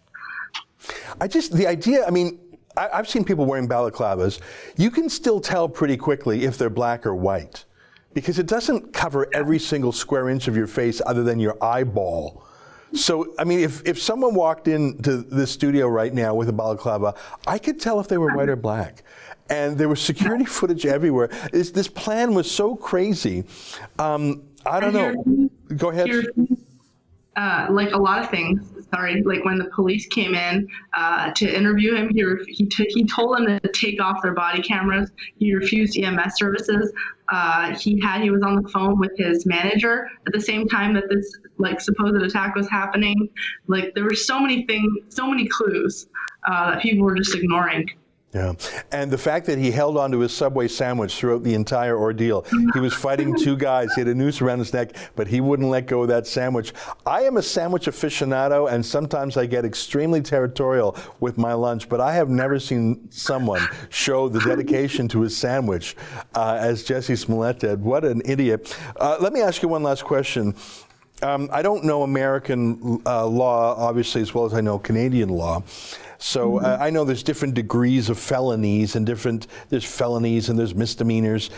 [1.19, 2.05] I just the idea.
[2.05, 2.39] I mean,
[2.77, 4.39] I've seen people wearing balaclavas.
[4.77, 7.65] You can still tell pretty quickly if they're black or white
[8.15, 12.43] because it doesn't cover every single square inch of your face other than your eyeball.
[12.93, 17.13] So, I mean, if, if someone walked into the studio right now with a balaclava,
[17.45, 19.03] I could tell if they were white or black.
[19.49, 21.27] And there was security footage everywhere.
[21.51, 23.43] This, this plan was so crazy.
[23.99, 25.49] Um, I don't know.
[25.75, 26.09] Go ahead.
[27.35, 28.65] Uh, like a lot of things.
[28.93, 32.87] Sorry, like when the police came in uh, to interview him, he ref- he, t-
[32.89, 35.11] he told them to take off their body cameras.
[35.37, 36.93] He refused EMS services.
[37.31, 40.93] Uh, he had he was on the phone with his manager at the same time
[40.93, 43.27] that this like supposed attack was happening.
[43.67, 46.07] Like there were so many things, so many clues
[46.47, 47.89] uh, that people were just ignoring.
[48.35, 48.51] Yeah.
[48.91, 52.45] And the fact that he held onto his Subway sandwich throughout the entire ordeal.
[52.73, 53.93] He was fighting two guys.
[53.95, 56.73] He had a noose around his neck, but he wouldn't let go of that sandwich.
[57.05, 62.01] I am a sandwich aficionado, and sometimes I get extremely territorial with my lunch, but
[62.01, 65.95] I have never seen someone show the dedication to his sandwich
[66.35, 67.81] uh, as Jussie Smollett did.
[67.81, 68.77] What an idiot.
[68.97, 70.55] Uh, let me ask you one last question.
[71.21, 75.63] Um, I don't know American uh, law, obviously, as well as I know Canadian law.
[76.17, 76.65] So mm-hmm.
[76.65, 81.49] uh, I know there's different degrees of felonies and different there's felonies and there's misdemeanors.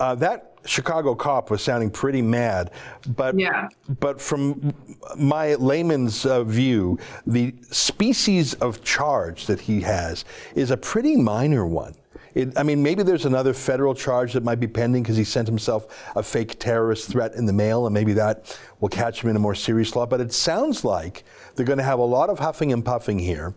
[0.00, 2.70] Uh, that Chicago cop was sounding pretty mad,
[3.16, 3.68] but yeah.
[4.00, 4.72] but from
[5.16, 11.66] my layman's uh, view, the species of charge that he has is a pretty minor
[11.66, 11.94] one.
[12.34, 15.46] It, I mean, maybe there's another federal charge that might be pending because he sent
[15.46, 19.36] himself a fake terrorist threat in the mail, and maybe that will catch him in
[19.36, 20.06] a more serious law.
[20.06, 23.54] But it sounds like they're going to have a lot of huffing and puffing here.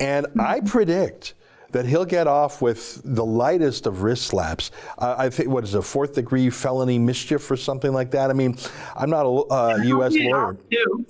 [0.00, 1.34] And I predict
[1.72, 4.70] that he'll get off with the lightest of wrist slaps.
[4.98, 8.30] Uh, I think what is a fourth degree felony mischief or something like that.
[8.30, 8.56] I mean,
[8.96, 10.14] I'm not a uh, U.S.
[10.16, 10.56] lawyer.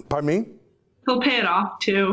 [0.09, 0.47] Pardon me.
[1.07, 2.13] He'll pay it off too.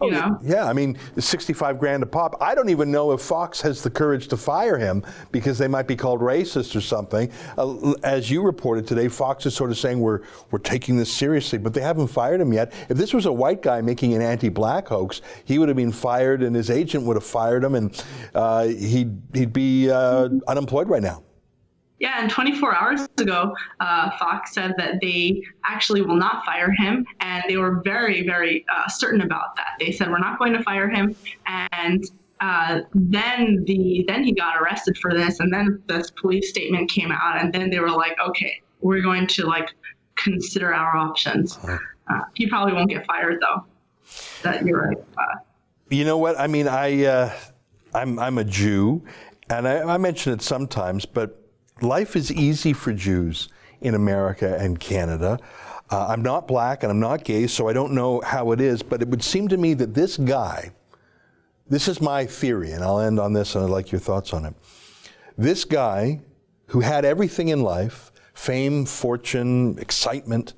[0.00, 0.38] Oh, know?
[0.42, 0.66] yeah.
[0.66, 2.36] I mean, 65 grand a pop.
[2.40, 5.86] I don't even know if Fox has the courage to fire him because they might
[5.86, 7.30] be called racist or something.
[7.56, 10.20] Uh, as you reported today, Fox is sort of saying we're
[10.50, 12.72] we're taking this seriously, but they haven't fired him yet.
[12.88, 16.42] If this was a white guy making an anti-black hoax, he would have been fired,
[16.42, 21.02] and his agent would have fired him, and uh, he'd he'd be uh, unemployed right
[21.02, 21.22] now.
[21.98, 27.06] Yeah, and 24 hours ago, uh, Fox said that they actually will not fire him,
[27.20, 29.76] and they were very, very uh, certain about that.
[29.80, 31.16] They said we're not going to fire him,
[31.46, 32.04] and
[32.40, 37.10] uh, then the then he got arrested for this, and then this police statement came
[37.10, 39.70] out, and then they were like, okay, we're going to like
[40.16, 41.58] consider our options.
[41.64, 41.78] Uh,
[42.34, 43.64] he probably won't get fired though.
[44.42, 44.98] That you're right.
[45.16, 45.38] Uh,
[45.90, 46.38] You know what?
[46.38, 47.32] I mean, I, uh,
[47.94, 49.02] I'm, I'm a Jew,
[49.48, 51.42] and I, I mention it sometimes, but
[51.80, 53.48] life is easy for Jews
[53.80, 55.38] in America and Canada.
[55.90, 58.82] Uh, I'm not black and I'm not gay, so I don't know how it is,
[58.82, 60.72] but it would seem to me that this guy,
[61.68, 64.44] this is my theory, and I'll end on this and I'd like your thoughts on
[64.44, 64.54] it.
[65.38, 66.20] This guy
[66.68, 70.52] who had everything in life fame, fortune, excitement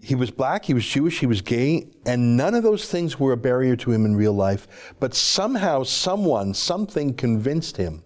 [0.00, 3.32] he was black, he was Jewish, he was gay, and none of those things were
[3.32, 4.94] a barrier to him in real life.
[5.00, 8.04] But somehow, someone, something convinced him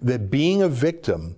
[0.00, 1.36] that being a victim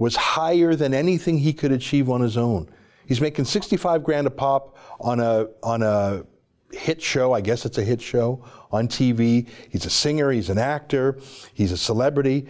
[0.00, 2.68] was higher than anything he could achieve on his own.
[3.06, 6.24] He's making 65 grand a pop on a, on a
[6.72, 8.42] hit show, I guess it's a hit show,
[8.72, 9.46] on TV.
[9.68, 11.18] He's a singer, he's an actor,
[11.52, 12.48] he's a celebrity.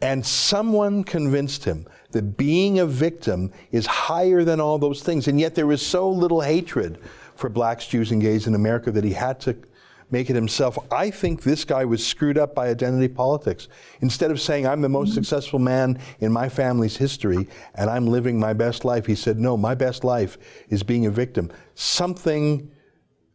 [0.00, 5.26] And someone convinced him that being a victim is higher than all those things.
[5.26, 6.98] And yet there is so little hatred
[7.34, 9.56] for blacks, Jews, and gays in America that he had to
[10.12, 10.78] make it himself.
[10.92, 13.68] I think this guy was screwed up by identity politics.
[14.00, 15.16] Instead of saying, I'm the most mm-hmm.
[15.16, 19.56] successful man in my family's history and I'm living my best life, he said, No,
[19.56, 20.38] my best life
[20.68, 21.50] is being a victim.
[21.74, 22.70] Something.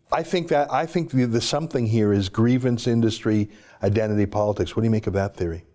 [0.10, 3.50] I think that I think the, the something here is grievance industry,
[3.84, 4.74] identity politics.
[4.76, 5.67] What do you make of that theory?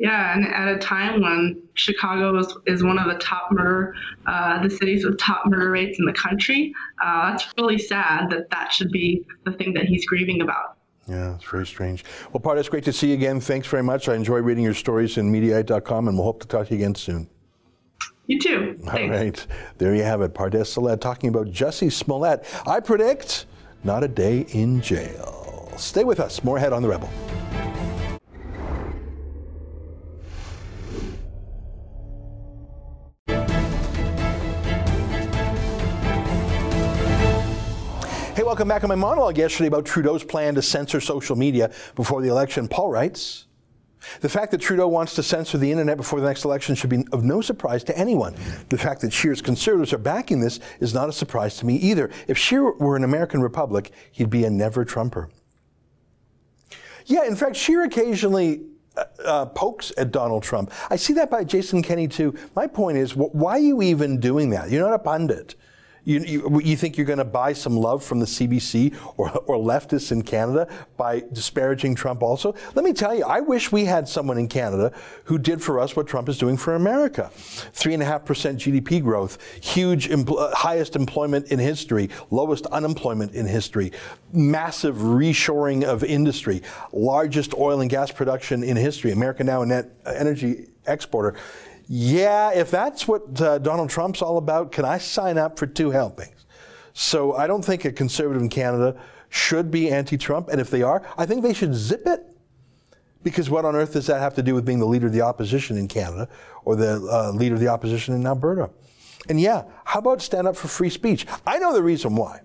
[0.00, 3.94] Yeah, and at a time when Chicago is, is one of the top murder,
[4.24, 6.72] uh, the cities with top murder rates in the country,
[7.04, 10.78] uh, that's really sad that that should be the thing that he's grieving about.
[11.06, 12.06] Yeah, it's very strange.
[12.32, 13.40] Well, Part, it's great to see you again.
[13.40, 14.08] Thanks very much.
[14.08, 16.94] I enjoy reading your stories in Mediaite.com, and we'll hope to talk to you again
[16.94, 17.28] soon.
[18.26, 18.80] You too.
[18.86, 19.46] All right.
[19.76, 20.32] There you have it.
[20.32, 22.46] Pardes Seleh talking about Jussie Smollett.
[22.66, 23.44] I predict
[23.84, 25.74] not a day in jail.
[25.76, 26.42] Stay with us.
[26.42, 27.10] More ahead on The Rebel.
[38.60, 42.28] Welcome back on my monologue yesterday about Trudeau's plan to censor social media before the
[42.28, 42.68] election.
[42.68, 43.46] Paul writes,
[44.20, 47.06] the fact that Trudeau wants to censor the internet before the next election should be
[47.10, 48.34] of no surprise to anyone.
[48.68, 52.10] The fact that Scheer's conservatives are backing this is not a surprise to me either.
[52.28, 55.30] If Scheer were an American republic, he'd be a never Trumper.
[57.06, 60.70] Yeah, in fact, Scheer occasionally uh, uh, pokes at Donald Trump.
[60.90, 62.34] I see that by Jason Kenney too.
[62.54, 64.68] My point is, wh- why are you even doing that?
[64.68, 65.54] You're not a pundit.
[66.04, 69.56] You, you, you, think you're going to buy some love from the CBC or, or
[69.56, 72.54] leftists in Canada by disparaging Trump also?
[72.74, 74.92] Let me tell you, I wish we had someone in Canada
[75.24, 77.30] who did for us what Trump is doing for America.
[77.34, 78.24] 3.5%
[78.56, 83.92] GDP growth, huge, empl- uh, highest employment in history, lowest unemployment in history,
[84.32, 89.12] massive reshoring of industry, largest oil and gas production in history.
[89.12, 91.36] America now a net uh, energy exporter.
[91.92, 95.90] Yeah, if that's what uh, Donald Trump's all about, can I sign up for two
[95.90, 96.46] helpings?
[96.92, 98.96] So I don't think a conservative in Canada
[99.28, 100.50] should be anti Trump.
[100.50, 102.24] And if they are, I think they should zip it.
[103.24, 105.22] Because what on earth does that have to do with being the leader of the
[105.22, 106.28] opposition in Canada
[106.64, 108.70] or the uh, leader of the opposition in Alberta?
[109.28, 111.26] And yeah, how about stand up for free speech?
[111.44, 112.42] I know the reason why.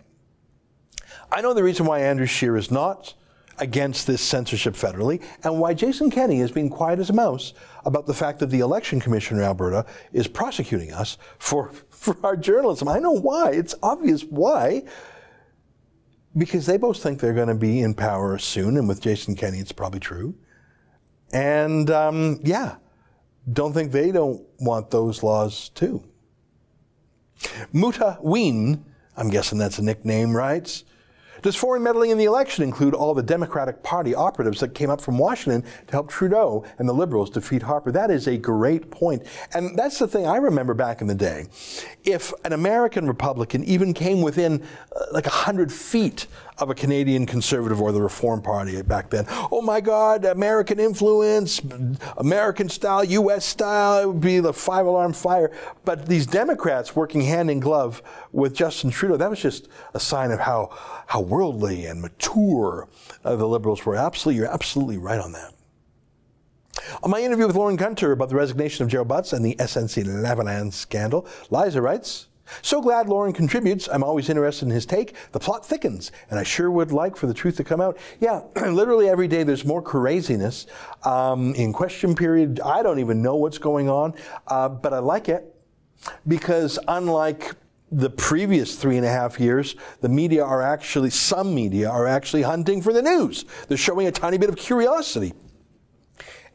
[1.32, 3.14] I know the reason why Andrew Scheer is not
[3.60, 7.54] against this censorship federally, and why Jason Kenney has been quiet as a mouse
[7.86, 12.36] about the fact that the election commissioner in Alberta is prosecuting us for, for our
[12.36, 12.88] journalism.
[12.88, 13.52] I know why.
[13.52, 14.84] It's obvious why.
[16.38, 19.60] Because they both think they're going to be in power soon, and with Jason Kenney,
[19.60, 20.36] it's probably true.
[21.32, 22.76] And um, yeah,
[23.52, 26.04] don't think they don't want those laws too.
[27.72, 28.86] Muta Ween,
[29.16, 30.84] I'm guessing that's a nickname, writes.
[31.46, 35.00] Does foreign meddling in the election include all the Democratic Party operatives that came up
[35.00, 37.92] from Washington to help Trudeau and the Liberals defeat Harper?
[37.92, 39.28] That is a great point.
[39.54, 41.46] And that's the thing I remember back in the day.
[42.04, 44.60] If an American Republican even came within
[44.96, 46.26] uh, like 100 feet
[46.58, 51.62] of a Canadian Conservative or the Reform Party back then, oh my God, American influence,
[52.18, 53.46] American style, U.S.
[53.46, 55.52] style, it would be the five alarm fire.
[55.84, 58.02] But these Democrats working hand in glove
[58.32, 60.70] with Justin Trudeau, that was just a sign of how,
[61.08, 62.88] how worldly and mature
[63.24, 63.96] uh, the Liberals were.
[63.96, 65.54] Absolutely, you're absolutely right on that.
[67.04, 70.06] On my interview with Lorne Gunter about the resignation of Gerald Butts and the SNC
[70.06, 72.28] Lavalin scandal, Liza writes,
[72.62, 73.88] so glad Lorne contributes.
[73.92, 75.16] I'm always interested in his take.
[75.32, 77.98] The plot thickens, and I sure would like for the truth to come out.
[78.20, 80.68] Yeah, literally every day there's more craziness.
[81.04, 84.14] Um, in question period, I don't even know what's going on,
[84.48, 85.56] uh, but I like it
[86.28, 87.56] because unlike
[87.92, 92.42] the previous three and a half years, the media are actually, some media are actually
[92.42, 93.46] hunting for the news.
[93.68, 95.34] They're showing a tiny bit of curiosity.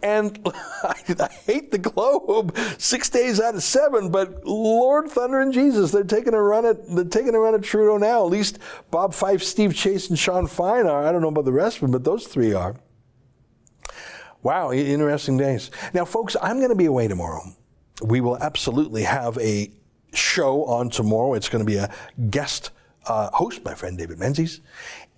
[0.02, 0.38] And
[0.82, 6.04] I, hate the Globe six days out of seven, but Lord Thunder and Jesus, they're
[6.04, 8.24] taking a run at they're taking a run at Trudeau now.
[8.24, 8.58] At least
[8.90, 11.06] Bob Fife, Steve Chase, and Sean Fine are.
[11.06, 12.76] I don't know about the rest of them, but those three are.
[14.42, 15.70] Wow, interesting days.
[15.92, 17.42] Now, folks, I'm going to be away tomorrow.
[18.02, 19.70] We will absolutely have a
[20.14, 21.34] show on tomorrow.
[21.34, 21.92] It's going to be a
[22.30, 22.70] guest
[23.06, 24.60] uh, host, my friend David Menzies,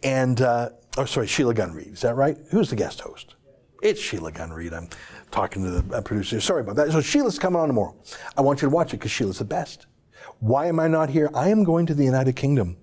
[0.02, 1.88] and uh, oh, sorry, Sheila Gunn Reid.
[1.88, 2.36] Is that right?
[2.50, 3.36] Who's the guest host?
[3.82, 4.72] It's Sheila Gunn Reid.
[4.72, 4.88] I'm
[5.32, 6.40] talking to the uh, producer.
[6.40, 6.92] Sorry about that.
[6.92, 7.96] So Sheila's coming on tomorrow.
[8.36, 9.86] I want you to watch it because Sheila's the best.
[10.38, 11.30] Why am I not here?
[11.34, 12.76] I am going to the United Kingdom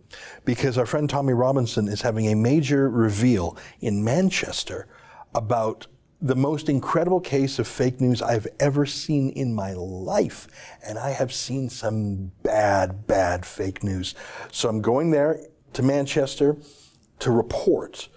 [0.44, 4.90] because our friend Tommy Robinson is having a major reveal in Manchester
[5.34, 5.88] about
[6.22, 10.48] the most incredible case of fake news I've ever seen in my life.
[10.86, 14.16] And I have seen some bad, bad fake news.
[14.52, 15.40] So I'm going there
[15.74, 16.58] to Manchester
[17.20, 18.10] to report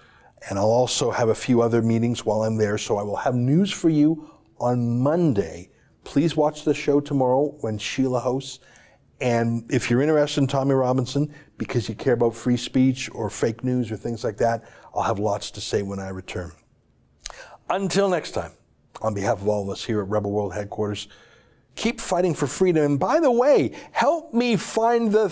[0.49, 2.79] and I'll also have a few other meetings while I'm there.
[2.79, 5.71] So I will have news for you on Monday.
[6.05, 8.61] Please watch the show tomorrow when Sheila hosts.
[9.21, 13.63] And if you're interested in Tommy Robinson because you care about free speech or fake
[13.63, 14.65] news or things like that,
[14.95, 16.51] I'll have lots to say when I return.
[17.71, 18.53] Until next time,
[19.01, 21.09] on behalf of all of us here at Rebel World Headquarters,
[21.75, 22.85] keep fighting for freedom.
[22.85, 25.27] And by the way, help me find the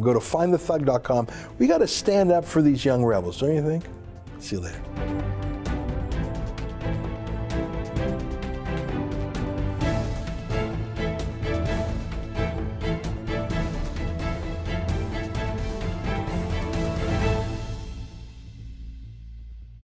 [0.00, 1.28] Go to findthethug.com.
[1.58, 3.84] We got to stand up for these young rebels, don't you think?
[4.38, 5.37] See you later.